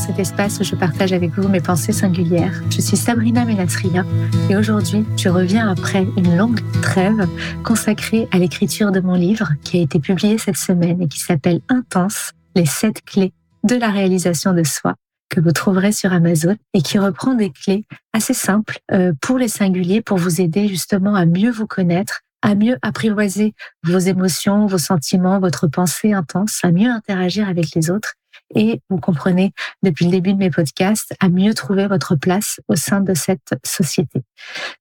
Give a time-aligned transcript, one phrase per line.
[0.00, 2.62] cet espace où je partage avec vous mes pensées singulières.
[2.70, 4.04] Je suis Sabrina Menatria
[4.48, 7.28] et aujourd'hui, je reviens après une longue trêve
[7.64, 11.60] consacrée à l'écriture de mon livre qui a été publié cette semaine et qui s'appelle
[11.68, 14.94] Intense, les sept clés de la réalisation de soi
[15.28, 19.48] que vous trouverez sur Amazon et qui reprend des clés assez simples euh, pour les
[19.48, 23.52] singuliers pour vous aider justement à mieux vous connaître, à mieux apprivoiser
[23.84, 28.14] vos émotions, vos sentiments, votre pensée intense, à mieux interagir avec les autres
[28.54, 32.76] et vous comprenez depuis le début de mes podcasts à mieux trouver votre place au
[32.76, 34.22] sein de cette société.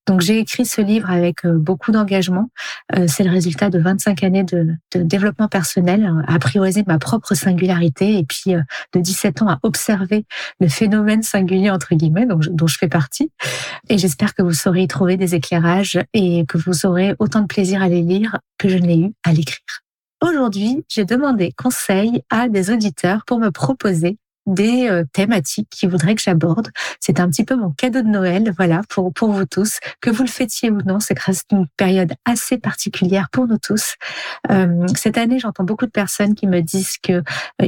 [0.07, 2.49] Donc j'ai écrit ce livre avec euh, beaucoup d'engagement.
[2.95, 7.35] Euh, c'est le résultat de 25 années de, développement personnel, hein, à prioriser ma propre
[7.35, 8.61] singularité et puis euh,
[8.93, 10.25] de 17 ans à observer
[10.59, 13.31] le phénomène singulier entre guillemets donc, dont je fais partie.
[13.89, 17.47] Et j'espère que vous saurez y trouver des éclairages et que vous aurez autant de
[17.47, 19.83] plaisir à les lire que je n'ai eu à l'écrire.
[20.21, 26.15] Aujourd'hui, j'ai demandé conseil à des auditeurs pour me proposer des euh, thématiques qu'ils voudraient
[26.15, 26.69] que j'aborde.
[26.99, 29.79] C'est un petit peu mon cadeau de Noël, voilà, pour, pour vous tous.
[30.01, 31.15] Que vous le fêtiez ou non, c'est
[31.51, 33.95] une période assez particulière pour nous tous.
[34.49, 37.21] Euh, cette année, j'entends beaucoup de personnes qui me disent que euh,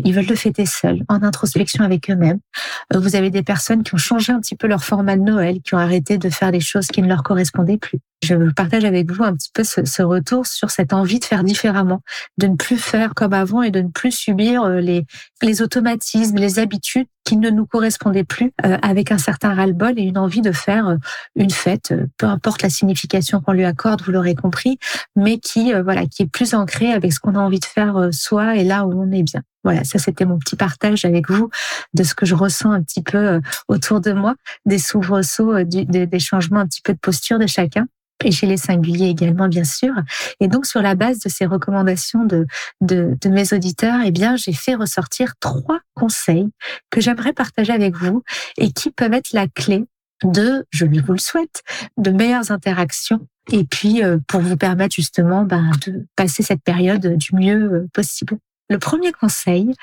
[0.03, 2.39] ils veulent le fêter seuls, en introspection avec eux-mêmes.
[2.93, 5.75] vous avez des personnes qui ont changé un petit peu leur format de Noël, qui
[5.75, 9.23] ont arrêté de faire des choses qui ne leur correspondaient plus je partage avec vous
[9.23, 12.01] un petit peu ce, ce, retour sur cette envie de faire différemment,
[12.37, 15.05] de ne plus faire comme avant et de ne plus subir les,
[15.41, 20.03] les automatismes, les habitudes qui ne nous correspondaient plus, euh, avec un certain ras-le-bol et
[20.03, 20.95] une envie de faire euh,
[21.35, 24.79] une fête, peu importe la signification qu'on lui accorde, vous l'aurez compris,
[25.15, 28.55] mais qui voilà, qui est plus ancrée avec ce qu'on a envie de faire soi
[28.55, 29.41] et là où on est bien.
[29.63, 31.49] Voilà, ça c'était mon petit partage avec vous
[31.93, 36.61] de ce que je ressens un petit peu autour de moi, des soubresauts, des changements
[36.61, 37.87] un petit peu de posture de chacun
[38.23, 39.93] et chez les singuliers également, bien sûr.
[40.39, 42.45] Et donc, sur la base de ces recommandations de,
[42.81, 46.49] de, de mes auditeurs, eh bien, j'ai fait ressortir trois conseils
[46.89, 48.23] que j'aimerais partager avec vous
[48.57, 49.85] et qui peuvent être la clé
[50.23, 51.63] de, je vous le souhaite,
[51.97, 57.17] de meilleures interactions et puis euh, pour vous permettre justement ben, de passer cette période
[57.17, 58.37] du mieux euh, possible.
[58.69, 59.73] Le premier conseil,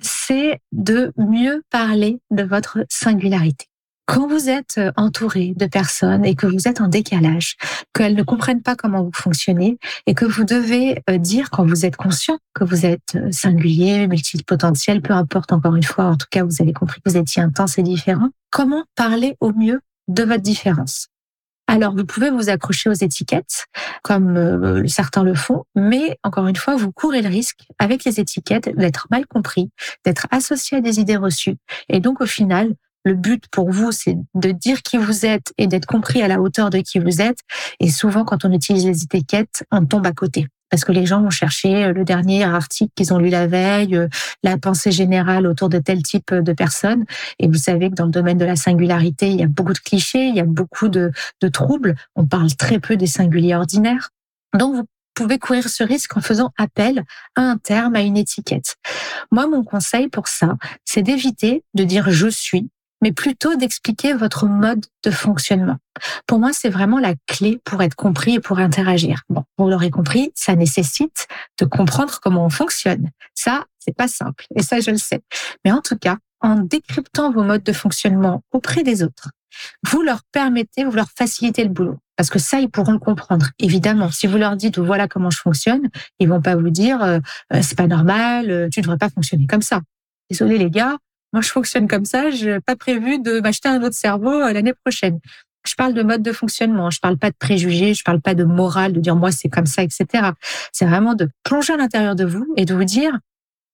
[0.00, 3.66] c'est de mieux parler de votre singularité.
[4.08, 7.56] Quand vous êtes euh, entouré de personnes et que vous êtes en décalage,
[7.92, 11.84] qu'elles ne comprennent pas comment vous fonctionnez et que vous devez euh, dire quand vous
[11.84, 16.26] êtes conscient que vous êtes euh, singulier, multipotentiel, peu importe encore une fois, en tout
[16.30, 20.22] cas vous avez compris que vous étiez intense et différent, comment parler au mieux de
[20.22, 21.08] votre différence?
[21.70, 23.66] Alors, vous pouvez vous accrocher aux étiquettes,
[24.02, 28.74] comme certains le font, mais encore une fois, vous courez le risque, avec les étiquettes,
[28.74, 29.68] d'être mal compris,
[30.02, 31.56] d'être associé à des idées reçues,
[31.90, 32.74] et donc au final,
[33.04, 36.40] le but pour vous, c'est de dire qui vous êtes et d'être compris à la
[36.40, 37.38] hauteur de qui vous êtes.
[37.80, 40.46] Et souvent, quand on utilise les étiquettes, on tombe à côté.
[40.70, 43.96] Parce que les gens vont chercher euh, le dernier article qu'ils ont lu la veille,
[43.96, 44.08] euh,
[44.42, 47.04] la pensée générale autour de tel type de personnes.
[47.38, 49.78] Et vous savez que dans le domaine de la singularité, il y a beaucoup de
[49.78, 51.10] clichés, il y a beaucoup de,
[51.40, 51.94] de troubles.
[52.16, 54.10] On parle très peu des singuliers ordinaires.
[54.54, 54.84] Donc, vous
[55.14, 57.04] pouvez courir ce risque en faisant appel
[57.34, 58.76] à un terme, à une étiquette.
[59.32, 62.68] Moi, mon conseil pour ça, c'est d'éviter de dire je suis
[63.02, 65.76] mais plutôt d'expliquer votre mode de fonctionnement.
[66.26, 69.22] Pour moi, c'est vraiment la clé pour être compris et pour interagir.
[69.28, 71.26] Bon, vous l'aurez compris, ça nécessite
[71.58, 73.10] de comprendre comment on fonctionne.
[73.34, 74.44] Ça, c'est pas simple.
[74.54, 75.22] Et ça, je le sais.
[75.64, 79.30] Mais en tout cas, en décryptant vos modes de fonctionnement auprès des autres,
[79.86, 81.98] vous leur permettez, vous leur facilitez le boulot.
[82.16, 83.46] Parce que ça, ils pourront le comprendre.
[83.58, 85.88] Évidemment, si vous leur dites voilà comment je fonctionne,
[86.18, 87.18] ils vont pas vous dire euh,
[87.52, 89.80] euh, c'est pas normal, euh, tu devrais pas fonctionner comme ça.
[90.30, 90.96] Désolé les gars,
[91.32, 92.30] moi, je fonctionne comme ça.
[92.30, 95.20] Je n'ai pas prévu de m'acheter un autre cerveau euh, l'année prochaine.
[95.66, 96.90] Je parle de mode de fonctionnement.
[96.90, 97.94] Je parle pas de préjugés.
[97.94, 100.30] Je parle pas de morale, de dire moi c'est comme ça, etc.
[100.72, 103.18] C'est vraiment de plonger à l'intérieur de vous et de vous dire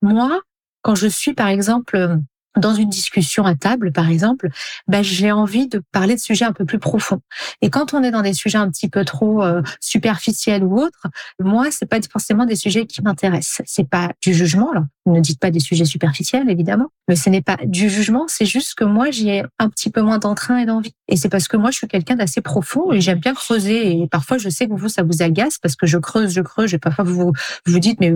[0.02, 0.40] moi,
[0.82, 2.18] quand je suis par exemple
[2.56, 4.48] dans une discussion à table, par exemple,
[4.86, 7.20] ben, j'ai envie de parler de sujets un peu plus profonds.
[7.62, 11.06] Et quand on est dans des sujets un petit peu trop euh, superficiels ou autres,
[11.40, 13.62] moi, c'est pas forcément des sujets qui m'intéressent.
[13.66, 14.84] C'est pas du jugement, là.
[15.06, 18.24] Ne dites pas des sujets superficiels, évidemment, mais ce n'est pas du jugement.
[18.26, 20.94] C'est juste que moi, j'ai un petit peu moins d'entrain et d'envie.
[21.08, 24.00] Et c'est parce que moi, je suis quelqu'un d'assez profond et j'aime bien creuser.
[24.00, 26.72] Et parfois, je sais que vous, ça vous agace parce que je creuse, je creuse.
[26.72, 27.32] Et parfois, vous
[27.66, 28.14] vous dites, mais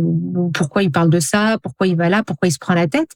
[0.54, 1.58] pourquoi il parle de ça?
[1.62, 2.22] Pourquoi il va là?
[2.22, 3.10] Pourquoi il se prend la tête?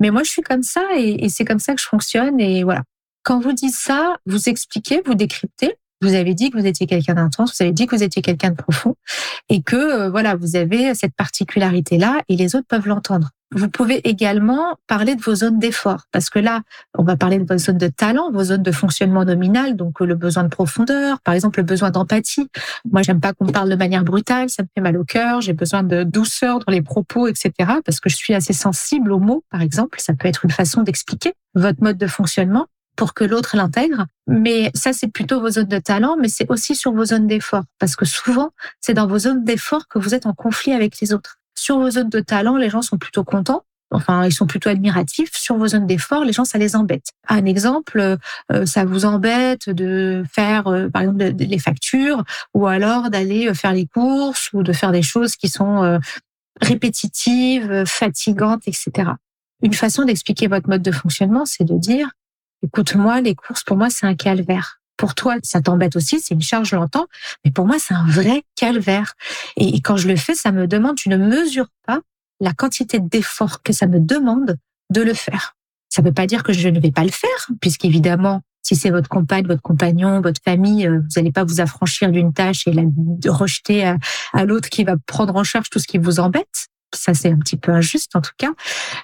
[0.00, 2.40] Mais moi, je suis comme ça et, c'est comme ça que je fonctionne.
[2.40, 2.82] Et voilà.
[3.22, 5.74] Quand vous dites ça, vous expliquez, vous décryptez.
[6.00, 8.50] Vous avez dit que vous étiez quelqu'un d'intense, vous avez dit que vous étiez quelqu'un
[8.50, 8.96] de profond
[9.48, 13.30] et que euh, voilà, vous avez cette particularité là et les autres peuvent l'entendre.
[13.54, 16.62] Vous pouvez également parler de vos zones d'effort, parce que là,
[16.96, 20.14] on va parler de vos zones de talent, vos zones de fonctionnement nominal, donc le
[20.14, 22.48] besoin de profondeur, par exemple le besoin d'empathie.
[22.90, 25.52] Moi, j'aime pas qu'on parle de manière brutale, ça me fait mal au cœur, j'ai
[25.52, 27.52] besoin de douceur dans les propos, etc.,
[27.84, 30.00] parce que je suis assez sensible aux mots, par exemple.
[30.00, 32.66] Ça peut être une façon d'expliquer votre mode de fonctionnement
[32.96, 34.06] pour que l'autre l'intègre.
[34.26, 37.64] Mais ça, c'est plutôt vos zones de talent, mais c'est aussi sur vos zones d'effort,
[37.78, 38.50] parce que souvent,
[38.80, 41.38] c'est dans vos zones d'effort que vous êtes en conflit avec les autres.
[41.62, 43.62] Sur vos zones de talent, les gens sont plutôt contents.
[43.92, 45.30] Enfin, ils sont plutôt admiratifs.
[45.32, 47.12] Sur vos zones d'effort, les gens, ça les embête.
[47.28, 48.16] Un exemple,
[48.50, 53.54] euh, ça vous embête de faire, euh, par exemple, les factures, ou alors d'aller euh,
[53.54, 56.00] faire les courses, ou de faire des choses qui sont
[56.60, 59.10] répétitives, fatigantes, etc.
[59.62, 62.10] Une façon d'expliquer votre mode de fonctionnement, c'est de dire,
[62.64, 64.81] écoute-moi, les courses, pour moi, c'est un calvaire.
[65.02, 67.08] Pour toi, ça t'embête aussi, c'est une charge, je l'entends,
[67.44, 69.14] mais pour moi, c'est un vrai calvaire.
[69.56, 71.98] Et quand je le fais, ça me demande, tu ne mesures pas
[72.38, 74.58] la quantité d'effort que ça me demande
[74.90, 75.56] de le faire.
[75.88, 78.90] Ça ne veut pas dire que je ne vais pas le faire, puisqu'évidemment, si c'est
[78.90, 82.72] votre compagne, votre compagnon, votre famille, euh, vous n'allez pas vous affranchir d'une tâche et
[82.72, 82.84] la
[83.26, 83.96] rejeter à,
[84.32, 86.68] à l'autre qui va prendre en charge tout ce qui vous embête.
[86.94, 88.52] Ça, c'est un petit peu injuste en tout cas.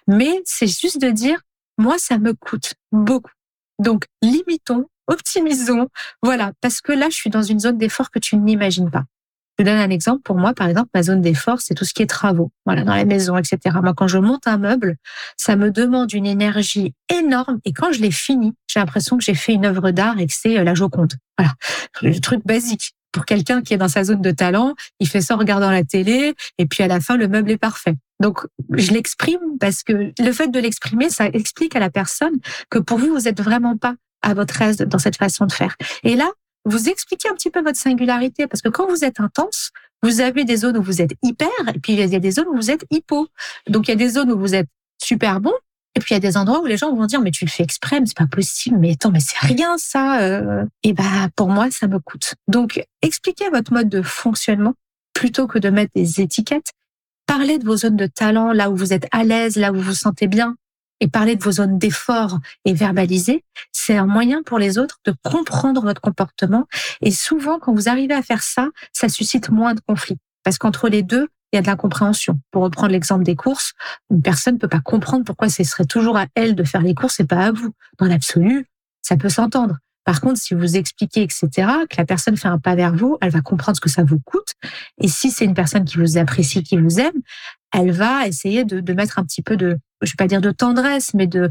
[0.06, 1.40] Mais c'est juste de dire,
[1.76, 3.32] moi, ça me coûte beaucoup.
[3.80, 5.88] Donc, limitons, optimisons.
[6.22, 9.04] Voilà, parce que là, je suis dans une zone d'effort que tu n'imagines pas.
[9.58, 10.22] Je donne un exemple.
[10.22, 12.94] Pour moi, par exemple, ma zone d'effort, c'est tout ce qui est travaux, voilà, dans
[12.94, 13.76] la maison, etc.
[13.82, 14.96] Moi, quand je monte un meuble,
[15.36, 17.58] ça me demande une énergie énorme.
[17.64, 20.32] Et quand je l'ai fini, j'ai l'impression que j'ai fait une œuvre d'art et que
[20.34, 21.14] c'est euh, la Joconde.
[21.36, 21.54] Voilà,
[22.02, 22.92] le truc basique.
[23.10, 25.82] Pour quelqu'un qui est dans sa zone de talent, il fait ça en regardant la
[25.82, 27.96] télé, et puis à la fin, le meuble est parfait.
[28.20, 32.34] Donc, je l'exprime parce que le fait de l'exprimer, ça explique à la personne
[32.70, 35.76] que pour vous, vous êtes vraiment pas à votre aise dans cette façon de faire.
[36.02, 36.30] Et là,
[36.64, 39.70] vous expliquez un petit peu votre singularité parce que quand vous êtes intense,
[40.02, 42.48] vous avez des zones où vous êtes hyper et puis il y a des zones
[42.48, 43.28] où vous êtes hypo.
[43.68, 44.68] Donc il y a des zones où vous êtes
[45.02, 45.52] super bon
[45.94, 47.50] et puis il y a des endroits où les gens vont dire mais tu le
[47.50, 50.20] fais exprès, c'est pas possible, mais attends mais c'est rien ça.
[50.20, 50.64] Euh.
[50.82, 52.34] Et ben pour moi ça me coûte.
[52.48, 54.74] Donc expliquez votre mode de fonctionnement
[55.14, 56.72] plutôt que de mettre des étiquettes.
[57.26, 59.82] Parlez de vos zones de talent, là où vous êtes à l'aise, là où vous
[59.82, 60.56] vous sentez bien
[61.00, 65.14] et parler de vos zones d'effort et verbaliser, c'est un moyen pour les autres de
[65.24, 66.66] comprendre votre comportement.
[67.00, 70.18] Et souvent, quand vous arrivez à faire ça, ça suscite moins de conflits.
[70.44, 72.40] Parce qu'entre les deux, il y a de l'incompréhension.
[72.50, 73.72] Pour reprendre l'exemple des courses,
[74.10, 76.94] une personne ne peut pas comprendre pourquoi ce serait toujours à elle de faire les
[76.94, 77.72] courses et pas à vous.
[77.98, 78.66] Dans l'absolu,
[79.02, 79.76] ça peut s'entendre.
[80.04, 81.48] Par contre, si vous expliquez, etc.,
[81.90, 84.18] que la personne fait un pas vers vous, elle va comprendre ce que ça vous
[84.18, 84.54] coûte.
[84.98, 87.20] Et si c'est une personne qui vous apprécie, qui vous aime,
[87.72, 90.50] elle va essayer de, de mettre un petit peu de, je vais pas dire de
[90.50, 91.50] tendresse, mais de,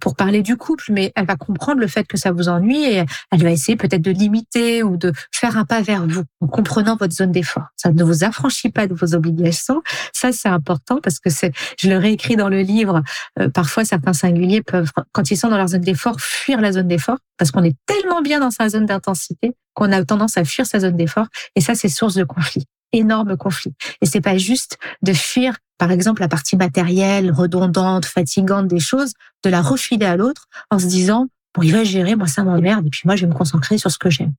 [0.00, 3.04] pour parler du couple, mais elle va comprendre le fait que ça vous ennuie et
[3.30, 6.96] elle va essayer peut-être de limiter ou de faire un pas vers vous en comprenant
[6.96, 7.66] votre zone d'effort.
[7.76, 9.82] Ça ne vous affranchit pas de vos obligations.
[10.12, 13.02] Ça, c'est important parce que c'est, je le réécris dans le livre.
[13.38, 16.88] Euh, parfois, certains singuliers peuvent, quand ils sont dans leur zone d'effort, fuir la zone
[16.88, 20.66] d'effort parce qu'on est tellement bien dans sa zone d'intensité qu'on a tendance à fuir
[20.66, 21.26] sa zone d'effort.
[21.54, 23.72] Et ça, c'est source de conflit énorme conflit.
[24.00, 29.12] Et c'est pas juste de fuir, par exemple, la partie matérielle, redondante, fatigante des choses,
[29.44, 32.86] de la refiler à l'autre en se disant, bon, il va gérer, moi ça m'emmerde,
[32.86, 34.32] et puis moi je vais me concentrer sur ce que j'aime.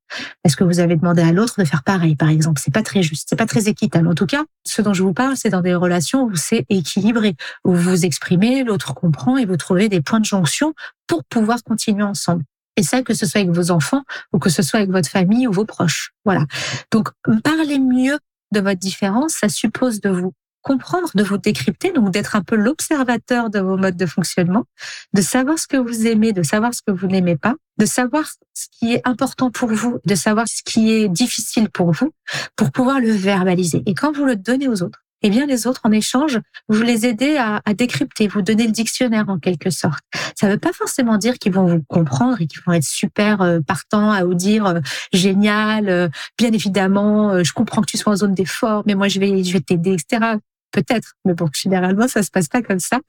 [0.43, 3.03] Est-ce que vous avez demandé à l'autre de faire pareil, par exemple C'est pas très
[3.03, 4.07] juste, c'est pas très équitable.
[4.07, 7.35] En tout cas, ce dont je vous parle, c'est dans des relations où c'est équilibré,
[7.65, 10.73] où vous vous exprimez, l'autre comprend et vous trouvez des points de jonction
[11.07, 12.43] pour pouvoir continuer ensemble.
[12.79, 15.47] Et ça, que ce soit avec vos enfants ou que ce soit avec votre famille
[15.47, 16.11] ou vos proches.
[16.23, 16.45] Voilà.
[16.91, 17.09] Donc,
[17.43, 18.17] parlez mieux
[18.51, 22.55] de votre différence, ça suppose de vous comprendre, de vous décrypter, donc d'être un peu
[22.55, 24.65] l'observateur de vos modes de fonctionnement,
[25.13, 28.25] de savoir ce que vous aimez, de savoir ce que vous n'aimez pas, de savoir
[28.53, 32.11] ce qui est important pour vous, de savoir ce qui est difficile pour vous,
[32.55, 33.83] pour pouvoir le verbaliser.
[33.85, 37.05] Et quand vous le donnez aux autres, eh bien les autres en échange, vous les
[37.05, 39.99] aidez à, à décrypter, vous donnez le dictionnaire en quelque sorte.
[40.39, 43.41] Ça ne veut pas forcément dire qu'ils vont vous comprendre et qu'ils vont être super
[43.41, 44.79] euh, partants à vous dire euh,
[45.11, 46.07] génial, euh,
[46.37, 49.53] bien évidemment, je comprends que tu sois en zone d'effort, mais moi je vais je
[49.53, 50.37] vais t'aider, etc.
[50.71, 52.99] Peut-être, mais bon, généralement, ça se passe pas comme ça.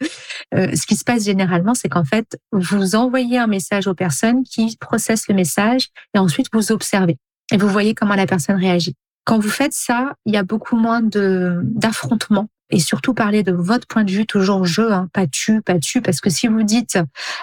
[0.53, 4.77] ce qui se passe généralement, c'est qu'en fait, vous envoyez un message aux personnes qui
[4.81, 7.19] processent le message et ensuite vous observez
[7.53, 8.95] et vous voyez comment la personne réagit.
[9.31, 12.49] Quand vous faites ça, il y a beaucoup moins de d'affrontements.
[12.69, 16.03] Et surtout parler de votre point de vue toujours je, hein, pas tu, pas tu,
[16.03, 16.99] parce que si vous dites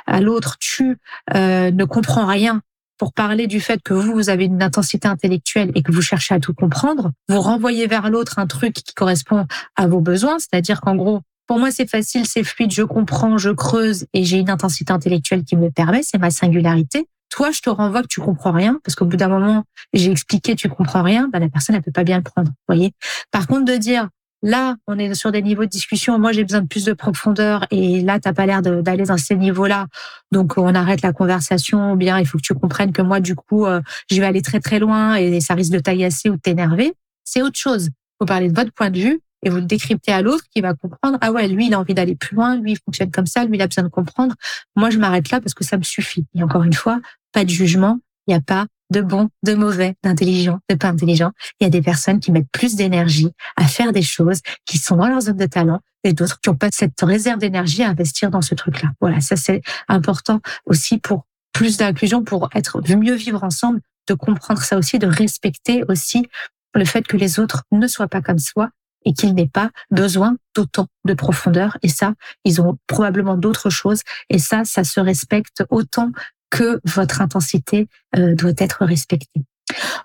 [0.06, 0.98] à l'autre tu
[1.34, 2.62] euh, ne comprends rien
[2.98, 6.36] pour parler du fait que vous, vous avez une intensité intellectuelle et que vous cherchez
[6.36, 10.82] à tout comprendre, vous renvoyez vers l'autre un truc qui correspond à vos besoins, c'est-à-dire
[10.82, 14.50] qu'en gros, pour moi, c'est facile, c'est fluide, je comprends, je creuse et j'ai une
[14.50, 17.08] intensité intellectuelle qui me permet, c'est ma singularité.
[17.29, 20.55] Toi, je te renvoie que tu comprends rien, parce qu'au bout d'un moment, j'ai expliqué,
[20.55, 22.51] tu comprends rien, bah, la personne, elle peut pas bien le prendre.
[22.67, 22.93] Voyez.
[23.31, 24.10] Par contre, de dire,
[24.41, 26.19] là, on est sur des niveaux de discussion.
[26.19, 29.36] Moi, j'ai besoin de plus de profondeur et là, t'as pas l'air d'aller dans ces
[29.36, 29.88] niveaux-là.
[30.31, 31.96] Donc, on arrête la conversation.
[31.96, 34.60] Bien, il faut que tu comprennes que moi, du coup, euh, je vais aller très
[34.60, 36.93] très loin et ça risque de t'agacer ou de t'énerver.
[37.24, 37.89] C'est autre chose.
[38.19, 40.74] Faut parler de votre point de vue et vous le décryptez à l'autre qui va
[40.74, 41.17] comprendre.
[41.22, 42.58] Ah ouais, lui, il a envie d'aller plus loin.
[42.58, 43.46] Lui, il fonctionne comme ça.
[43.46, 44.36] Lui, il a besoin de comprendre.
[44.75, 46.25] Moi, je m'arrête là parce que ça me suffit.
[46.36, 47.00] Et encore une fois,
[47.32, 48.00] pas de jugement.
[48.27, 51.32] Il n'y a pas de bon, de mauvais, d'intelligent, de pas intelligent.
[51.60, 54.96] Il y a des personnes qui mettent plus d'énergie à faire des choses qui sont
[54.96, 58.32] dans leur zone de talent et d'autres qui n'ont pas cette réserve d'énergie à investir
[58.32, 58.91] dans ce truc-là.
[59.01, 64.62] Voilà, ça c'est important aussi pour plus d'inclusion, pour être mieux vivre ensemble, de comprendre
[64.62, 66.25] ça aussi, de respecter aussi
[66.74, 68.70] le fait que les autres ne soient pas comme soi
[69.05, 71.77] et qu'ils n'aient pas besoin d'autant de profondeur.
[71.83, 72.13] Et ça,
[72.43, 74.01] ils ont probablement d'autres choses.
[74.29, 76.11] Et ça, ça se respecte autant
[76.49, 79.41] que votre intensité euh, doit être respectée.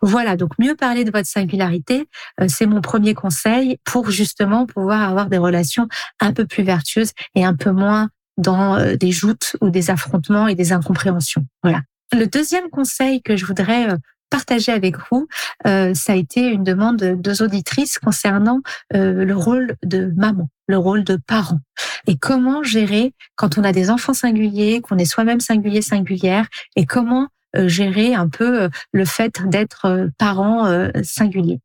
[0.01, 2.09] Voilà, donc mieux parler de votre singularité,
[2.41, 5.87] euh, c'est mon premier conseil pour justement pouvoir avoir des relations
[6.21, 10.49] un peu plus vertueuses et un peu moins dans euh, des joutes ou des affrontements
[10.49, 11.47] et des incompréhensions.
[11.63, 11.83] Voilà.
[12.13, 13.89] Le deuxième conseil que je voudrais
[14.33, 15.29] partager avec vous,
[15.65, 18.61] ça a été une demande de deux auditrices concernant
[18.93, 21.61] le rôle de maman, le rôle de parent
[22.07, 26.47] et comment gérer quand on a des enfants singuliers, qu'on est soi-même singulier, singulière,
[26.77, 30.67] et comment euh, gérer un peu euh, le fait d'être euh, parent
[31.03, 31.61] singulier?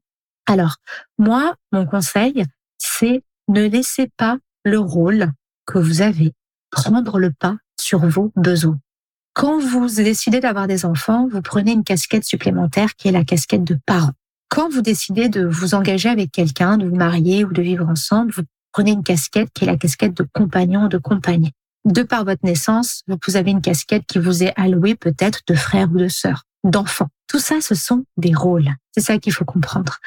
[0.46, 0.78] Alors,
[1.18, 2.46] moi, mon conseil,
[2.78, 5.32] c'est ne laissez pas le rôle
[5.66, 6.34] que vous avez
[6.70, 8.80] prendre le pas sur vos besoins.
[9.38, 13.64] Quand vous décidez d'avoir des enfants, vous prenez une casquette supplémentaire qui est la casquette
[13.64, 14.14] de parent.
[14.50, 18.32] Quand vous décidez de vous engager avec quelqu'un, de vous marier ou de vivre ensemble,
[18.32, 18.42] vous
[18.72, 21.52] prenez une casquette qui est la casquette de compagnon, de compagne.
[21.86, 25.88] De par votre naissance, vous avez une casquette qui vous est allouée peut-être de frère
[25.94, 27.08] ou de sœur, d'enfant.
[27.28, 28.70] Tout ça, ce sont des rôles.
[28.94, 29.98] C'est ça qu'il faut comprendre.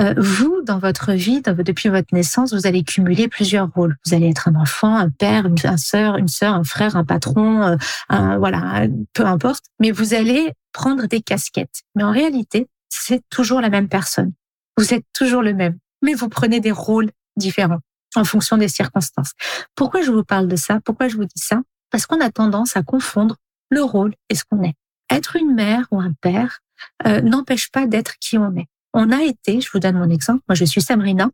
[0.00, 3.96] Euh, vous, dans votre vie, depuis votre naissance, vous allez cumuler plusieurs rôles.
[4.04, 7.04] Vous allez être un enfant, un père, une, un sœur, une sœur, un frère, un
[7.04, 9.64] patron, euh, voilà, peu importe.
[9.80, 11.82] Mais vous allez prendre des casquettes.
[11.94, 14.32] Mais en réalité, c'est toujours la même personne.
[14.76, 15.78] Vous êtes toujours le même.
[16.02, 17.80] Mais vous prenez des rôles différents
[18.16, 19.32] en fonction des circonstances.
[19.74, 20.80] Pourquoi je vous parle de ça?
[20.84, 21.60] Pourquoi je vous dis ça?
[21.90, 23.36] Parce qu'on a tendance à confondre
[23.70, 24.74] le rôle et ce qu'on est.
[25.10, 26.60] Être une mère ou un père
[27.06, 28.68] euh, n'empêche pas d'être qui on est.
[28.96, 31.28] On a été, je vous donne mon exemple, moi je suis Sabrina,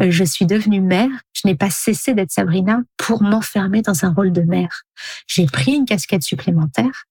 [0.00, 4.12] euh, je suis devenue mère, je n'ai pas cessé d'être Sabrina pour m'enfermer dans un
[4.12, 4.82] rôle de mère.
[5.28, 7.04] J'ai pris une casquette supplémentaire,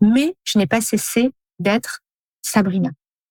[0.00, 2.00] mais je n'ai pas cessé d'être
[2.40, 2.90] Sabrina.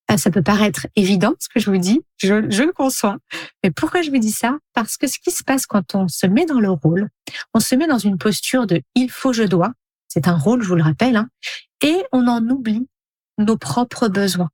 [0.09, 3.17] Ah, ça peut paraître évident ce que je vous dis, je, je le conçois.
[3.63, 4.57] Mais pourquoi je vous dis ça?
[4.73, 7.09] Parce que ce qui se passe quand on se met dans le rôle,
[7.53, 9.73] on se met dans une posture de il faut, je dois.
[10.17, 11.29] C'est un rôle, je vous le rappelle, hein,
[11.83, 12.87] et on en oublie
[13.37, 14.49] nos propres besoins.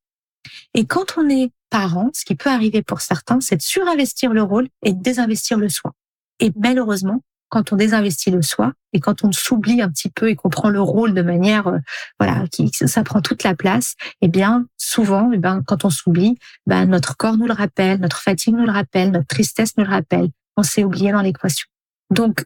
[0.74, 4.44] Et quand on est parent, ce qui peut arriver pour certains, c'est de surinvestir le
[4.44, 5.94] rôle et de désinvestir le soi.
[6.42, 10.36] Et malheureusement, quand on désinvestit le soi et quand on s'oublie un petit peu et
[10.36, 11.78] qu'on prend le rôle de manière, euh,
[12.20, 16.38] voilà, qui ça prend toute la place, eh bien souvent, eh ben quand on s'oublie,
[16.68, 19.92] ben notre corps nous le rappelle, notre fatigue nous le rappelle, notre tristesse nous le
[19.92, 20.28] rappelle.
[20.58, 21.70] On s'est oublié dans l'équation.
[22.10, 22.44] Donc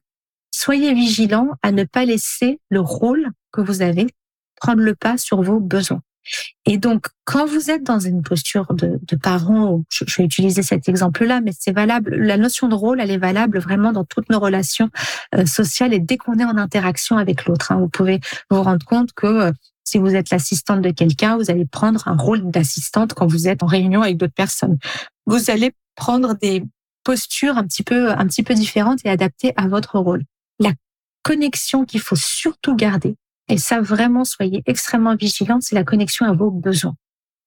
[0.57, 4.07] soyez vigilants à ne pas laisser le rôle que vous avez
[4.59, 6.01] prendre le pas sur vos besoins.
[6.65, 10.89] Et donc, quand vous êtes dans une posture de, de parent, je, vais utiliser cet
[10.89, 14.39] exemple-là, mais c'est valable, la notion de rôle, elle est valable vraiment dans toutes nos
[14.39, 14.89] relations
[15.35, 17.71] euh, sociales et dès qu'on est en interaction avec l'autre.
[17.71, 19.51] Hein, vous pouvez vous rendre compte que euh,
[19.85, 23.63] si vous êtes l'assistante de quelqu'un, vous allez prendre un rôle d'assistante quand vous êtes
[23.63, 24.77] en réunion avec d'autres personnes.
[25.27, 26.63] Vous allez prendre des
[27.05, 30.23] postures un petit peu, un petit peu différentes et adaptées à votre rôle.
[30.59, 30.71] La
[31.23, 33.15] connexion qu'il faut surtout garder,
[33.49, 36.95] et ça, vraiment, soyez extrêmement vigilants, c'est la connexion à vos besoins.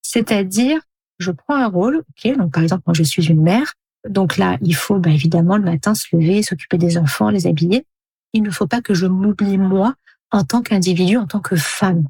[0.02, 0.80] C'est-à-dire,
[1.18, 3.74] je prends un rôle, ok, donc par exemple, moi je suis une mère,
[4.08, 7.84] donc là, il faut bah, évidemment le matin se lever, s'occuper des enfants, les habiller.
[8.32, 9.94] Il ne faut pas que je m'oublie moi
[10.30, 12.04] en tant qu'individu, en tant que femme.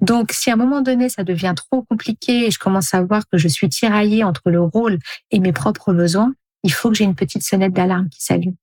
[0.00, 3.24] Donc, si à un moment donné, ça devient trop compliqué et je commence à voir
[3.28, 4.98] que je suis tiraillée entre le rôle
[5.30, 8.54] et mes propres besoins, il faut que j'ai une petite sonnette d'alarme qui s'allume.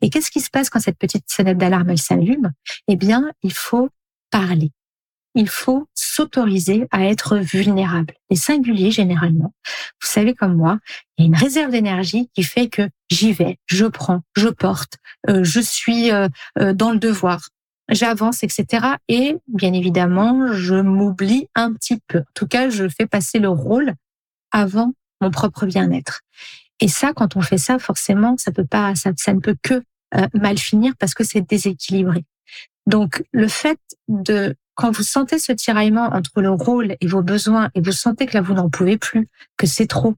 [0.00, 2.52] Et qu'est-ce qui se passe quand cette petite sonnette d'alarme, elle s'allume?
[2.88, 3.88] Eh bien, il faut
[4.30, 4.70] parler.
[5.34, 8.14] Il faut s'autoriser à être vulnérable.
[8.30, 10.78] Les singuliers, généralement, vous savez comme moi,
[11.16, 14.98] il y a une réserve d'énergie qui fait que j'y vais, je prends, je porte,
[15.30, 17.48] euh, je suis euh, euh, dans le devoir,
[17.88, 18.86] j'avance, etc.
[19.08, 22.18] Et bien évidemment, je m'oublie un petit peu.
[22.18, 23.94] En tout cas, je fais passer le rôle
[24.50, 26.20] avant mon propre bien-être.
[26.82, 29.82] Et ça, quand on fait ça, forcément, ça peut pas, ça, ça ne peut que
[30.34, 32.24] mal finir parce que c'est déséquilibré.
[32.86, 37.70] Donc, le fait de, quand vous sentez ce tiraillement entre le rôle et vos besoins
[37.76, 40.16] et vous sentez que là, vous n'en pouvez plus, que c'est trop,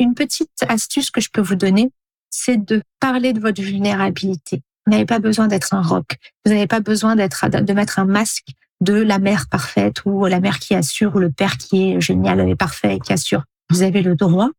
[0.00, 1.92] une petite astuce que je peux vous donner,
[2.30, 4.62] c'est de parler de votre vulnérabilité.
[4.86, 6.16] Vous n'avez pas besoin d'être un rock.
[6.44, 8.48] Vous n'avez pas besoin d'être, de mettre un masque
[8.80, 12.40] de la mère parfaite ou la mère qui assure ou le père qui est génial
[12.48, 13.44] et parfait et qui assure.
[13.70, 14.50] Vous avez le droit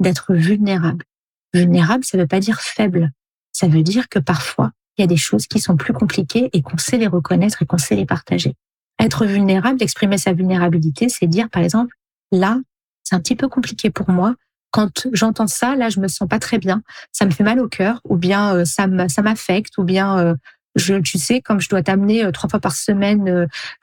[0.00, 1.04] d'être vulnérable.
[1.52, 3.10] Vulnérable, ça ne veut pas dire faible.
[3.52, 6.62] Ça veut dire que parfois, il y a des choses qui sont plus compliquées et
[6.62, 8.54] qu'on sait les reconnaître et qu'on sait les partager.
[9.00, 11.94] Être vulnérable, exprimer sa vulnérabilité, c'est dire, par exemple,
[12.30, 12.60] là,
[13.02, 14.34] c'est un petit peu compliqué pour moi.
[14.70, 16.82] Quand j'entends ça, là, je me sens pas très bien.
[17.12, 20.34] Ça me fait mal au cœur, ou bien euh, ça m'affecte, ou bien euh,
[20.74, 23.28] je, tu sais, comme je dois t'amener euh, trois fois par semaine,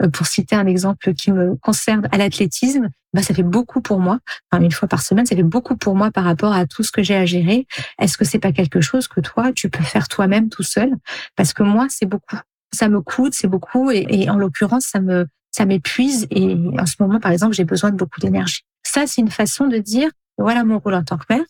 [0.02, 4.00] euh, pour citer un exemple qui me concerne à l'athlétisme, bah ça fait beaucoup pour
[4.00, 4.20] moi.
[4.52, 6.92] Enfin, une fois par semaine, ça fait beaucoup pour moi par rapport à tout ce
[6.92, 7.68] que j'ai à gérer.
[8.00, 10.92] Est-ce que c'est pas quelque chose que toi tu peux faire toi-même tout seul?
[11.36, 12.38] Parce que moi, c'est beaucoup.
[12.74, 16.28] Ça me coûte, c'est beaucoup, et, et en l'occurrence, ça me ça m'épuise.
[16.32, 18.62] Et en ce moment, par exemple, j'ai besoin de beaucoup d'énergie.
[18.84, 21.44] Ça, c'est une façon de dire voilà mon rôle en tant que mère.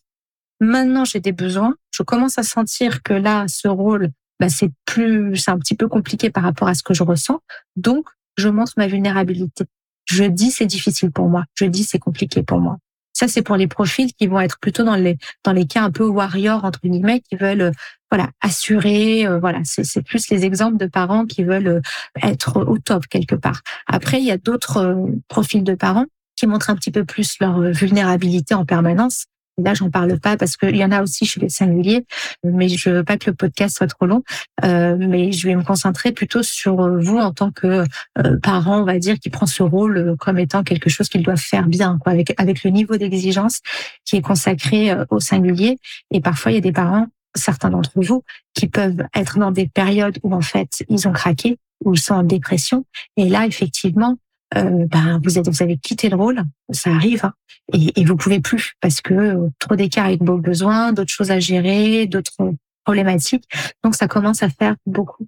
[0.60, 1.76] Maintenant, j'ai des besoins.
[1.92, 4.10] Je commence à sentir que là, ce rôle
[4.42, 7.42] bah, c'est plus, c'est un petit peu compliqué par rapport à ce que je ressens.
[7.76, 8.08] Donc,
[8.38, 9.66] je montre ma vulnérabilité.
[10.06, 11.46] Je dis c'est difficile pour moi.
[11.54, 12.78] Je dis c'est compliqué pour moi.
[13.14, 15.92] Ça, c'est pour les profils qui vont être plutôt dans les dans les cas un
[15.92, 17.72] peu warrior entre guillemets, qui veulent euh,
[18.10, 19.28] voilà assurer.
[19.28, 21.82] Euh, voilà, c'est plus les exemples de parents qui veulent euh,
[22.24, 23.62] être au top quelque part.
[23.86, 27.62] Après, il y a d'autres profils de parents qui montrent un petit peu plus leur
[27.62, 29.26] vulnérabilité en permanence
[29.64, 32.06] Là, j'en parle pas parce qu'il y en a aussi chez les singuliers,
[32.44, 34.24] mais je veux pas que le podcast soit trop long.
[34.64, 37.86] Euh, mais je vais me concentrer plutôt sur vous en tant que
[38.20, 41.24] euh, parent, on va dire, qui prend ce rôle euh, comme étant quelque chose qu'il
[41.24, 43.60] doit faire bien, quoi, avec avec le niveau d'exigence
[44.06, 45.78] qui est consacré au singulier.
[46.12, 49.68] Et parfois, il y a des parents, certains d'entre vous, qui peuvent être dans des
[49.68, 52.86] périodes où en fait ils ont craqué, où ils sont en dépression.
[53.18, 54.18] Et là, effectivement,
[54.58, 57.34] euh, ben vous êtes, vous avez quitté le rôle, ça arrive, hein,
[57.74, 61.32] et, et vous pouvez plus parce que euh, trop d'écart avec vos besoins, d'autres choses
[61.32, 62.54] à gérer, d'autres
[62.84, 63.46] problématiques.
[63.84, 65.28] Donc ça commence à faire beaucoup.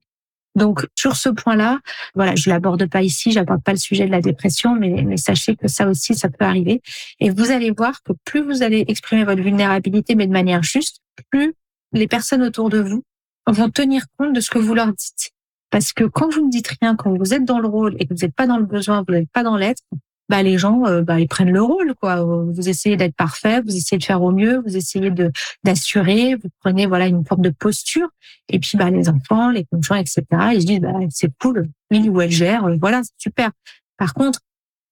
[0.56, 1.80] Donc sur ce point-là,
[2.16, 5.56] voilà, je l'aborde pas ici, j'aborde pas le sujet de la dépression, mais, mais sachez
[5.56, 6.82] que ça aussi, ça peut arriver.
[7.20, 11.00] Et vous allez voir que plus vous allez exprimer votre vulnérabilité, mais de manière juste,
[11.32, 11.54] plus
[11.92, 13.04] les personnes autour de vous
[13.48, 15.32] vont tenir compte de ce que vous leur dites.
[15.74, 18.14] Parce que quand vous ne dites rien, quand vous êtes dans le rôle et que
[18.14, 19.82] vous n'êtes pas dans le besoin, vous n'êtes pas dans l'être,
[20.30, 22.24] bah les gens, euh, bah ils prennent le rôle quoi.
[22.24, 25.32] Vous essayez d'être parfait, vous essayez de faire au mieux, vous essayez de
[25.64, 28.08] d'assurer, vous prenez voilà une forme de posture.
[28.50, 30.22] Et puis bah les enfants, les conjoints, etc.
[30.54, 33.50] Ils se disent bah c'est cool, il ou elle gère, euh, voilà c'est super.
[33.98, 34.42] Par contre,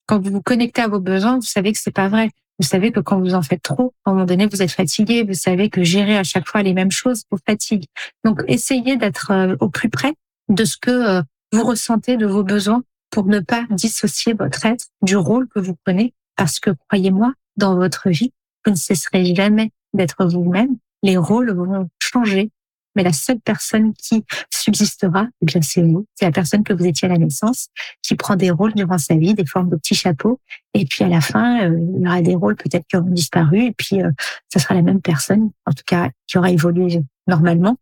[0.08, 2.32] quand vous vous connectez à vos besoins, vous savez que c'est pas vrai.
[2.58, 5.24] Vous savez que quand vous en faites trop, à un moment donné, vous êtes fatigué.
[5.24, 7.86] Vous savez que gérer à chaque fois les mêmes choses vous fatigue.
[8.24, 10.14] Donc, essayez d'être euh, au plus près
[10.52, 14.86] de ce que euh, vous ressentez, de vos besoins, pour ne pas dissocier votre être
[15.02, 16.14] du rôle que vous prenez.
[16.36, 18.34] Parce que croyez-moi, dans votre vie,
[18.66, 20.78] vous ne cesserez jamais d'être vous-même.
[21.04, 22.52] Les rôles vont changer.
[22.96, 26.06] Mais la seule personne qui subsistera, eh bien, c'est vous.
[26.16, 27.68] C'est la personne que vous étiez à la naissance,
[28.02, 30.42] qui prend des rôles durant sa vie, des formes de petits chapeaux.
[30.74, 33.68] Et puis, à la fin, euh, il y aura des rôles peut-être qui auront disparu.
[33.68, 34.12] Et puis, euh,
[34.50, 37.78] ça sera la même personne, en tout cas, qui aura évolué normalement,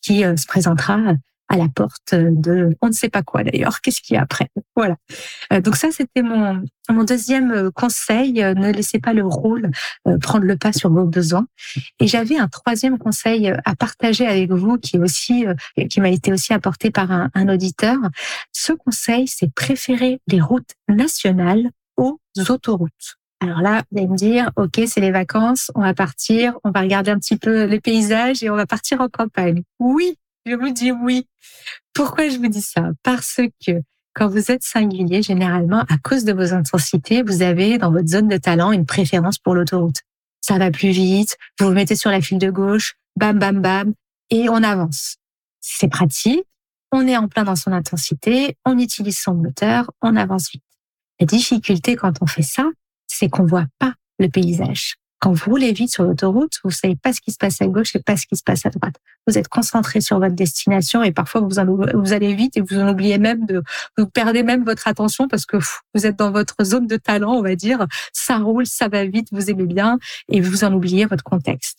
[0.00, 0.98] qui se présentera
[1.48, 3.80] à la porte de on ne sait pas quoi d'ailleurs.
[3.80, 4.48] Qu'est-ce qu'il y a après?
[4.76, 4.96] Voilà.
[5.52, 8.42] Euh, donc ça, c'était mon mon deuxième euh, conseil.
[8.42, 9.70] Euh, ne laissez pas le rôle
[10.20, 11.46] prendre le pas sur vos besoins.
[12.00, 15.46] Et j'avais un troisième conseil à partager avec vous, qui est aussi
[15.90, 17.96] qui m'a été aussi apporté par un, un auditeur.
[18.52, 23.16] Ce conseil, c'est préférer les routes nationales aux autoroutes.
[23.40, 26.80] Alors là, vous allez me dire, OK, c'est les vacances, on va partir, on va
[26.80, 29.62] regarder un petit peu les paysages et on va partir en campagne.
[29.78, 31.26] Oui, je vous dis oui.
[31.92, 32.90] Pourquoi je vous dis ça?
[33.02, 33.72] Parce que
[34.14, 38.28] quand vous êtes singulier, généralement, à cause de vos intensités, vous avez dans votre zone
[38.28, 40.00] de talent une préférence pour l'autoroute.
[40.40, 43.94] Ça va plus vite, vous vous mettez sur la file de gauche, bam, bam, bam,
[44.30, 45.16] et on avance.
[45.60, 46.44] C'est pratique,
[46.92, 50.62] on est en plein dans son intensité, on utilise son moteur, on avance vite.
[51.18, 52.70] La difficulté quand on fait ça,
[53.06, 54.94] c'est qu'on voit pas le paysage.
[55.20, 57.96] Quand vous roulez vite sur l'autoroute, vous savez pas ce qui se passe à gauche
[57.96, 58.96] et pas ce qui se passe à droite.
[59.26, 63.18] Vous êtes concentré sur votre destination et parfois vous, allez vite et vous en oubliez
[63.18, 63.62] même de,
[63.96, 65.56] vous perdez même votre attention parce que
[65.94, 67.86] vous êtes dans votre zone de talent, on va dire.
[68.12, 69.98] Ça roule, ça va vite, vous aimez bien
[70.28, 71.78] et vous en oubliez votre contexte.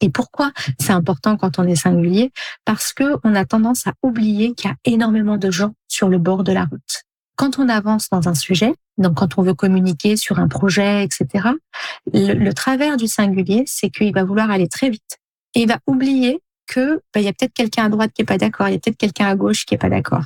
[0.00, 2.32] Et pourquoi c'est important quand on est singulier?
[2.64, 6.18] Parce que on a tendance à oublier qu'il y a énormément de gens sur le
[6.18, 7.04] bord de la route.
[7.40, 11.48] Quand on avance dans un sujet, donc quand on veut communiquer sur un projet, etc.,
[12.12, 15.16] le, travers du singulier, c'est qu'il va vouloir aller très vite.
[15.54, 18.26] Et il va oublier que bah, il y a peut-être quelqu'un à droite qui est
[18.26, 20.24] pas d'accord, il y a peut-être quelqu'un à gauche qui est pas d'accord.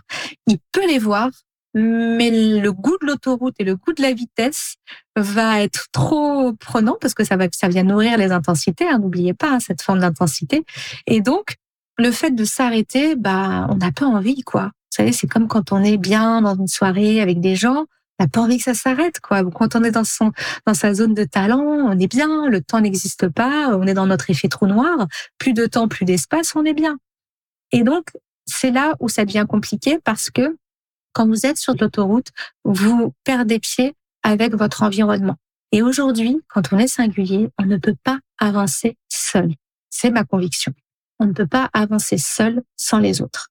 [0.48, 1.31] Il peut les voir,
[1.72, 4.74] mais le goût de l'autoroute et le goût de la vitesse
[5.14, 8.88] va être trop prenant parce que ça va, ça vient nourrir les intensités.
[8.88, 10.64] Hein, N'oubliez pas hein, cette forme d'intensité.
[11.07, 11.59] Et donc,
[11.96, 14.72] le fait de s'arrêter, bah, on n'a pas envie, quoi.
[14.94, 17.87] Vous savez, c'est comme quand on est bien dans une soirée avec des gens,
[18.20, 19.42] on n'a pas envie que ça s'arrête, quoi.
[19.50, 20.04] Quand on est dans
[20.66, 24.07] dans sa zone de talent, on est bien, le temps n'existe pas, on est dans
[24.07, 26.98] notre effet trou noir, plus de temps, plus d'espace, on est bien.
[27.72, 28.12] Et donc,
[28.46, 30.57] c'est là où ça devient compliqué parce que
[31.12, 32.28] quand vous êtes sur l'autoroute,
[32.62, 35.38] vous perdez pied avec votre environnement.
[35.72, 39.54] Et aujourd'hui, quand on est singulier, on ne peut pas avancer seul.
[39.90, 40.72] C'est ma conviction.
[41.18, 43.50] On ne peut pas avancer seul sans les autres.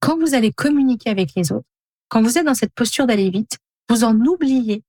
[0.00, 1.66] Quand vous allez communiquer avec les autres,
[2.08, 3.58] quand vous êtes dans cette posture d'aller vite,
[3.88, 4.82] vous en oubliez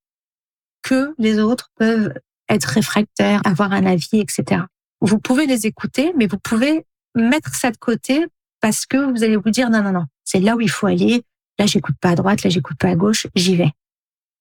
[0.82, 2.14] que les autres peuvent
[2.50, 4.64] être réfractaires, avoir un avis, etc.
[5.00, 8.26] Vous pouvez les écouter, mais vous pouvez mettre ça de côté
[8.60, 11.24] parce que vous allez vous dire non, non, non, c'est là où il faut aller.
[11.60, 13.72] Là, j'écoute pas à droite, là, j'écoute pas à gauche, j'y vais.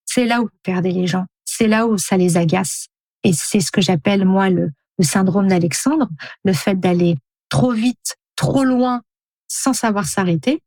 [0.07, 1.27] C'est là où vous perdez les gens.
[1.45, 2.87] C'est là où ça les agace.
[3.23, 6.09] Et c'est ce que j'appelle, moi, le, le syndrome d'Alexandre,
[6.45, 7.17] le fait d'aller
[7.49, 9.03] trop vite, trop loin,
[9.51, 10.63] sans savoir s'arrêter,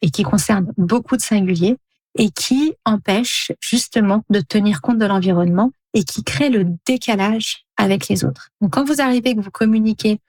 [0.00, 1.76] et qui concerne beaucoup de singuliers,
[2.16, 8.08] et qui empêche justement de tenir compte de l'environnement et qui crée le décalage avec
[8.08, 8.50] les autres.
[8.60, 10.20] Donc quand vous arrivez, que vous communiquez,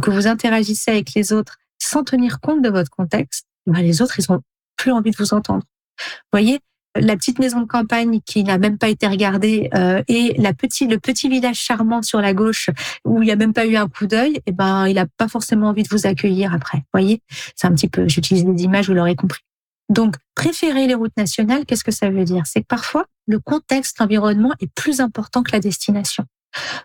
[0.00, 4.18] que vous interagissez avec les autres sans tenir compte de votre contexte, ben les autres,
[4.18, 4.40] ils ont
[4.76, 5.64] plus envie de vous entendre.
[6.32, 6.60] Voyez,
[6.94, 10.96] la petite maison de campagne qui n'a même pas été regardée euh, et la le
[10.96, 12.70] petit village charmant sur la gauche
[13.04, 15.28] où il n'y a même pas eu un coup d'œil, eh ben il n'a pas
[15.28, 16.78] forcément envie de vous accueillir après.
[16.78, 17.22] Vous voyez,
[17.56, 18.08] c'est un petit peu.
[18.08, 19.40] J'utilise des images, vous l'aurez compris.
[19.88, 22.44] Donc, préférer les routes nationales, qu'est-ce que ça veut dire?
[22.46, 26.24] C'est que parfois, le contexte, l'environnement est plus important que la destination.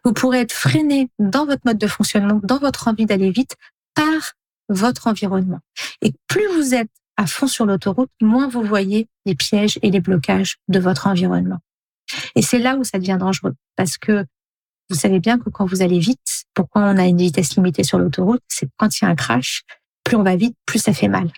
[0.03, 3.55] Vous pourrez être freiné dans votre mode de fonctionnement, dans votre envie d'aller vite,
[3.95, 4.33] par
[4.69, 5.59] votre environnement.
[6.01, 9.99] Et plus vous êtes à fond sur l'autoroute, moins vous voyez les pièges et les
[9.99, 11.59] blocages de votre environnement.
[12.35, 14.25] Et c'est là où ça devient dangereux, parce que
[14.89, 17.99] vous savez bien que quand vous allez vite, pourquoi on a une vitesse limitée sur
[17.99, 19.63] l'autoroute, c'est quand il y a un crash,
[20.03, 21.29] plus on va vite, plus ça fait mal.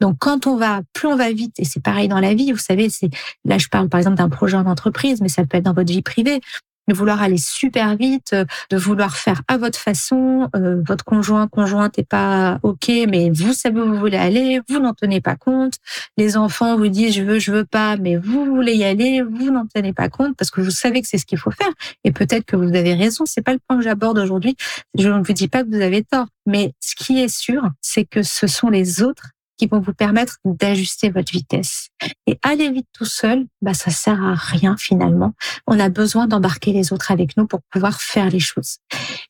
[0.00, 2.58] Donc quand on va, plus on va vite, et c'est pareil dans la vie, vous
[2.58, 3.10] savez, c'est
[3.44, 5.90] là je parle par exemple d'un projet en entreprise, mais ça peut être dans votre
[5.90, 6.40] vie privée
[6.88, 10.48] de vouloir aller super vite, euh, de vouloir faire à votre façon.
[10.56, 14.80] Euh, votre conjoint, conjointe n'est pas ok, mais vous savez où vous voulez aller, vous
[14.80, 15.74] n'en tenez pas compte.
[16.16, 19.50] Les enfants vous disent je veux, je veux pas, mais vous voulez y aller, vous
[19.50, 21.72] n'en tenez pas compte parce que vous savez que c'est ce qu'il faut faire.
[22.04, 23.24] Et peut-être que vous avez raison.
[23.26, 24.56] C'est pas le point que j'aborde aujourd'hui.
[24.98, 28.04] Je ne vous dis pas que vous avez tort, mais ce qui est sûr, c'est
[28.04, 31.88] que ce sont les autres qui vont vous permettre d'ajuster votre vitesse.
[32.26, 35.34] Et aller vite tout seul, bah, ça sert à rien finalement.
[35.66, 38.78] On a besoin d'embarquer les autres avec nous pour pouvoir faire les choses.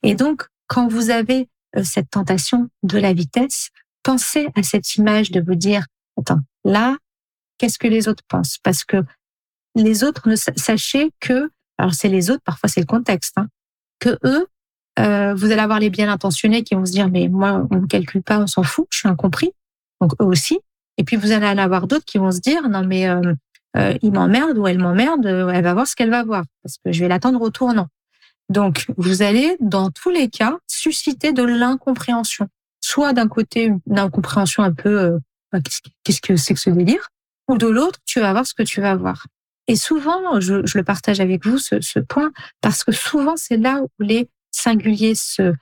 [0.03, 3.69] Et donc, quand vous avez euh, cette tentation de la vitesse,
[4.03, 5.85] pensez à cette image de vous dire,
[6.17, 6.95] attends, là,
[7.57, 8.57] qu'est-ce que les autres pensent?
[8.63, 9.03] Parce que
[9.75, 13.47] les autres, sachez que, alors c'est les autres, parfois c'est le contexte, hein,
[13.99, 14.47] que eux,
[14.99, 17.87] euh, vous allez avoir les bien intentionnés qui vont se dire, mais moi, on ne
[17.87, 19.53] calcule pas, on s'en fout, je suis incompris
[20.01, 20.59] donc eux aussi.
[20.97, 23.33] Et puis vous allez en avoir d'autres qui vont se dire non mais euh,
[23.77, 26.77] euh, il m'emmerde ou elle m'emmerde, euh, elle va voir ce qu'elle va voir parce
[26.83, 27.87] que je vais l'attendre au tournant.
[28.49, 32.47] Donc vous allez dans tous les cas susciter de l'incompréhension,
[32.81, 35.19] soit d'un côté une incompréhension un peu euh,
[35.51, 35.59] bah,
[36.03, 37.09] qu'est-ce que c'est que ce délire,
[37.47, 39.27] ou de l'autre tu vas voir ce que tu vas voir.
[39.67, 43.57] Et souvent, je, je le partage avec vous ce, ce point parce que souvent c'est
[43.57, 45.53] là où les singuliers se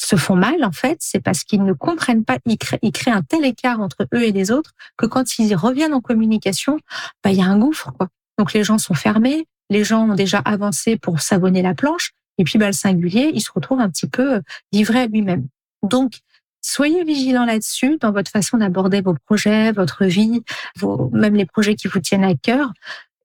[0.00, 3.44] se font mal, en fait, c'est parce qu'ils ne comprennent pas, ils créent, un tel
[3.44, 6.78] écart entre eux et les autres que quand ils reviennent en communication,
[7.22, 8.08] bah, il y a un gouffre, quoi.
[8.38, 12.44] Donc les gens sont fermés, les gens ont déjà avancé pour savonner la planche, et
[12.44, 14.40] puis bah, le singulier, il se retrouve un petit peu euh,
[14.72, 15.46] livré à lui-même.
[15.82, 16.20] Donc,
[16.60, 20.42] soyez vigilants là-dessus dans votre façon d'aborder vos projets, votre vie,
[20.76, 22.72] vos, même les projets qui vous tiennent à cœur.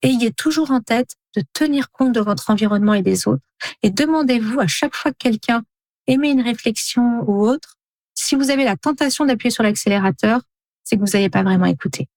[0.03, 3.43] Ayez toujours en tête de tenir compte de votre environnement et des autres.
[3.82, 5.63] Et demandez-vous à chaque fois que quelqu'un
[6.10, 7.78] aimer une réflexion ou autre,
[8.15, 10.41] si vous avez la tentation d'appuyer sur l'accélérateur,
[10.84, 12.08] c'est que vous n'avez pas vraiment écouté.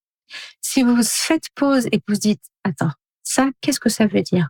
[0.60, 2.90] Si vous faites pause et que vous dites, attends,
[3.22, 4.48] ça, qu'est-ce que ça veut dire?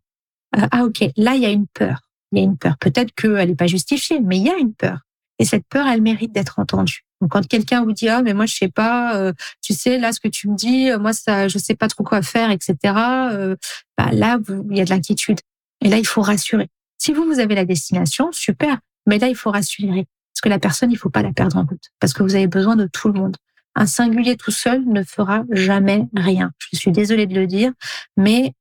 [0.57, 2.09] Euh, Ah ok, là, il y a une peur.
[2.31, 2.79] Il y a une peur.
[2.79, 5.01] Peut-être qu'elle n'est pas justifiée, mais il y a une peur.
[5.39, 7.05] Et cette peur, elle mérite d'être entendue.
[7.21, 10.13] Donc quand quelqu'un vous dit ah mais moi je sais pas, euh, tu sais là
[10.13, 12.77] ce que tu me dis, euh, moi ça je sais pas trop quoi faire, etc.
[12.83, 14.39] bah là
[14.71, 15.39] il y a de l'inquiétude.
[15.85, 16.69] Et là il faut rassurer.
[16.99, 18.79] Si vous vous avez la destination, super.
[19.07, 20.07] Mais là, il faut rassurer.
[20.33, 21.91] Parce que la personne, il faut pas la perdre en route.
[22.01, 23.37] Parce que vous avez besoin de tout le monde.
[23.75, 26.53] Un singulier tout seul ne fera jamais rien.
[26.73, 27.73] Je suis désolée de le dire,
[28.17, 28.53] mais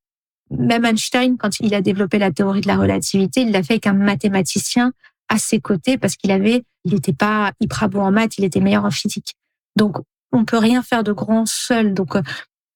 [0.50, 3.88] même Einstein, quand il a développé la théorie de la relativité, il l'a fait avec
[3.88, 4.92] un mathématicien
[5.30, 8.60] à ses côtés parce qu'il avait, il n'était pas hyper bon en maths, il était
[8.60, 9.36] meilleur en physique.
[9.76, 9.98] Donc,
[10.32, 11.94] on peut rien faire de grand seul.
[11.94, 12.16] Donc,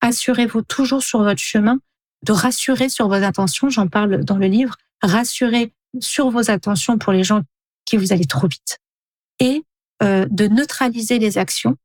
[0.01, 1.80] assurez-vous toujours sur votre chemin
[2.23, 3.69] de rassurer sur vos intentions.
[3.69, 4.75] J'en parle dans le livre.
[5.01, 7.41] Rassurez sur vos intentions pour les gens
[7.86, 8.80] qui vous allez trop vite.
[9.39, 9.63] Et
[10.04, 11.78] euh, de neutraliser les actions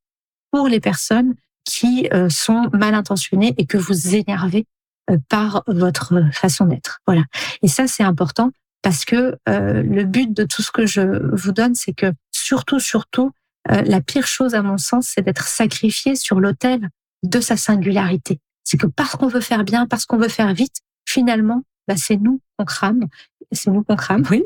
[0.51, 1.35] pour les personnes
[1.65, 4.67] qui euh, sont mal intentionnées et que vous énervez
[5.11, 6.99] euh, par votre façon d'être.
[7.07, 7.23] Voilà.
[7.63, 8.51] Et ça, c'est important
[8.83, 11.03] parce que le but de tout ce que je
[11.37, 13.31] vous donne, c'est que surtout, surtout,
[13.69, 16.89] la pire chose à mon sens, c'est d'être sacrifié sur l'autel
[17.23, 18.41] de sa singularité.
[18.65, 22.17] C'est que parce qu'on veut faire bien, parce qu'on veut faire vite, finalement, bah, c'est
[22.17, 23.07] nous qu'on crame
[23.53, 24.45] c'est nous qu'on crame, oui,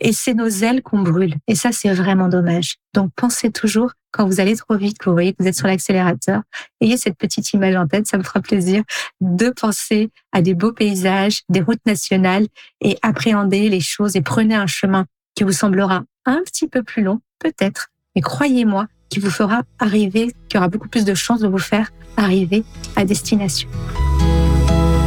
[0.00, 1.34] et c'est nos ailes qu'on brûle.
[1.48, 2.76] Et ça, c'est vraiment dommage.
[2.94, 5.66] Donc, pensez toujours, quand vous allez trop vite, que vous voyez que vous êtes sur
[5.66, 6.42] l'accélérateur,
[6.80, 8.82] ayez cette petite image en tête, ça me fera plaisir
[9.20, 12.46] de penser à des beaux paysages, des routes nationales
[12.80, 17.02] et appréhender les choses et prenez un chemin qui vous semblera un petit peu plus
[17.02, 21.48] long, peut-être, mais croyez-moi, qui vous fera arriver, qui aura beaucoup plus de chances de
[21.48, 22.64] vous faire arriver
[22.96, 23.68] à destination.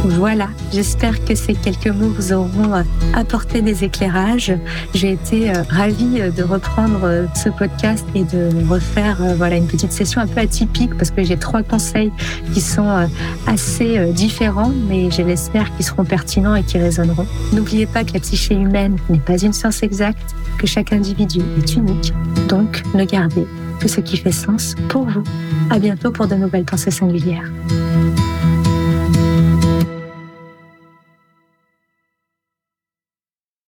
[0.04, 2.82] Voilà, j'espère que ces quelques mots vous auront euh,
[3.14, 4.52] apporté des éclairages.
[4.94, 9.92] J'ai été euh, ravie euh, de reprendre ce podcast et de refaire voilà une petite
[9.92, 12.12] session un peu atypique parce que j'ai trois conseils
[12.54, 13.08] qui sont
[13.46, 17.26] assez différents, mais je l'espère qu'ils seront pertinents et qui résonneront.
[17.52, 21.76] N'oubliez pas que la psyché humaine n'est pas une science exacte, que chaque individu est
[21.76, 22.12] unique.
[22.48, 23.46] Donc, ne gardez
[23.80, 25.24] que ce qui fait sens pour vous.
[25.70, 27.50] À bientôt pour de nouvelles pensées singulières.